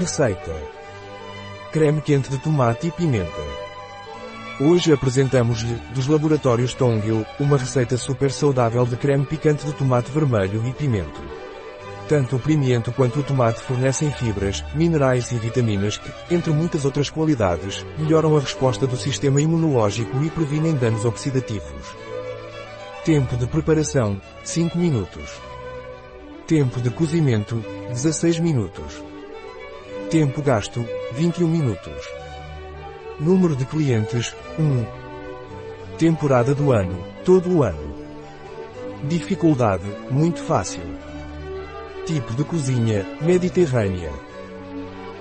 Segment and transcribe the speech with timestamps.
[0.00, 0.56] Receita:
[1.72, 3.42] Creme quente de tomate e pimenta.
[4.58, 10.66] Hoje apresentamos-lhe, dos laboratórios Tongil, uma receita super saudável de creme picante de tomate vermelho
[10.66, 11.20] e pimento.
[12.08, 17.10] Tanto o pimento quanto o tomate fornecem fibras, minerais e vitaminas que, entre muitas outras
[17.10, 21.94] qualidades, melhoram a resposta do sistema imunológico e previnem danos oxidativos.
[23.04, 25.38] Tempo de preparação, 5 minutos.
[26.46, 29.09] Tempo de cozimento, 16 minutos.
[30.10, 32.08] Tempo gasto, 21 minutos.
[33.20, 34.84] Número de clientes, 1.
[35.98, 37.94] Temporada do ano, todo o ano.
[39.04, 40.82] Dificuldade, muito fácil.
[42.06, 44.10] Tipo de cozinha, mediterrânea.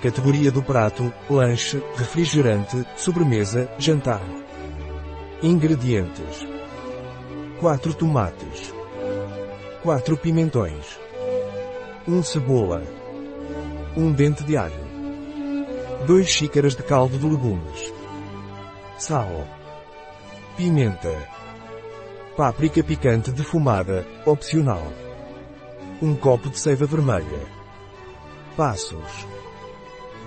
[0.00, 4.22] Categoria do prato, lanche, refrigerante, sobremesa, jantar.
[5.42, 6.48] Ingredientes.
[7.60, 8.72] 4 tomates.
[9.82, 10.98] 4 pimentões.
[12.08, 12.99] 1 cebola.
[13.96, 14.90] 1 dente de alho.
[16.06, 17.92] 2 xícaras de caldo de legumes.
[18.96, 19.46] Sal.
[20.56, 21.12] Pimenta.
[22.36, 24.92] Páprica picante defumada, opcional.
[26.00, 27.46] 1 copo de seiva vermelha.
[28.56, 29.26] Passos.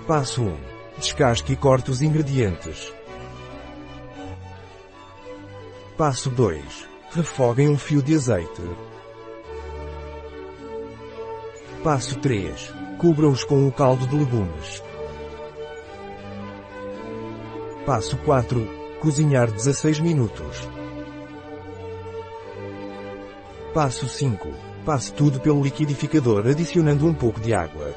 [0.06, 0.56] Passo 1.
[0.98, 2.92] Descasque e corte os ingredientes.
[5.96, 6.88] Passo 2.
[7.12, 8.62] Refoguem um fio de azeite.
[11.82, 12.83] Passo 3.
[13.04, 14.82] Cubra-os com o caldo de legumes.
[17.84, 18.66] Passo 4.
[18.98, 20.66] Cozinhar 16 minutos.
[23.74, 24.48] Passo 5.
[24.86, 27.94] Passe tudo pelo liquidificador adicionando um pouco de água.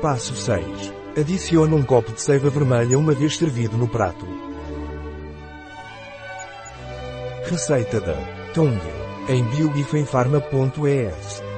[0.00, 0.92] Passo 6.
[1.16, 4.26] Adicione um copo de seiva vermelha uma vez servido no prato.
[7.44, 8.16] Receita da
[8.52, 11.51] Tongel em biogifenfarma.es